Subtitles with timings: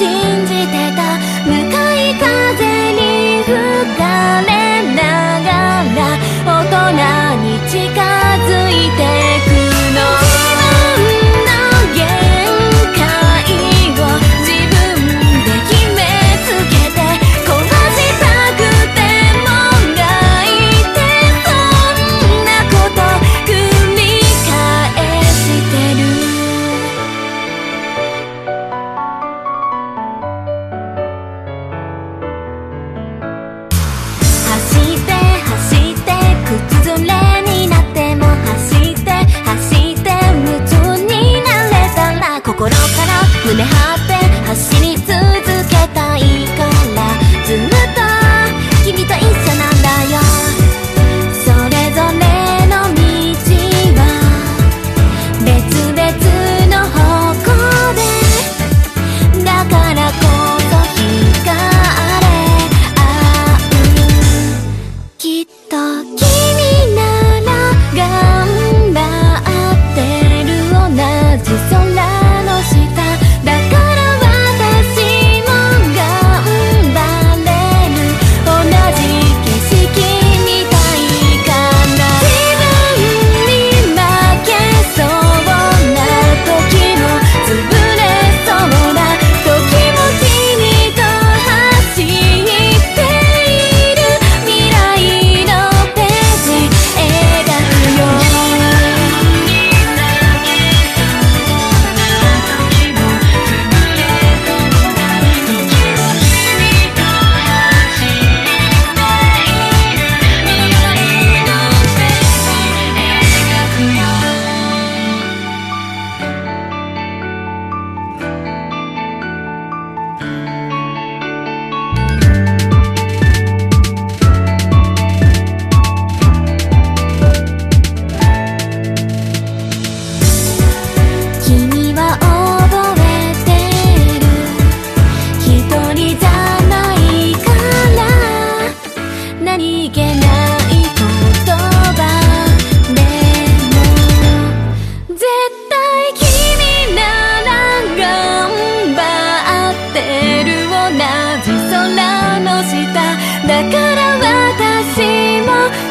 [0.00, 0.08] 信
[0.46, 0.89] じて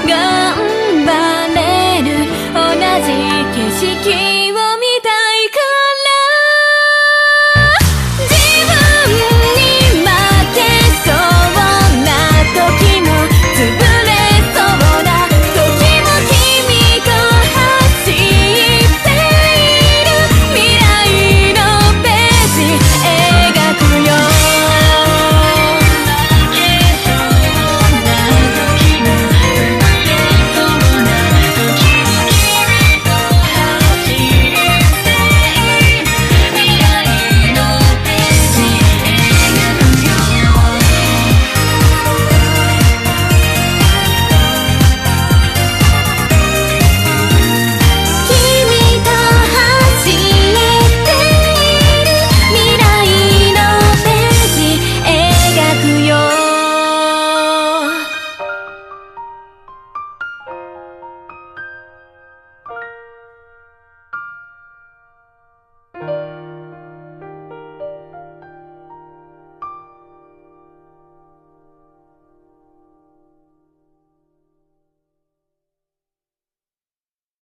[0.07, 0.55] 頑
[1.05, 1.11] 張
[1.53, 2.07] れる。
[2.53, 2.59] 同
[3.05, 3.09] じ
[3.53, 3.57] 景
[4.03, 4.38] 色。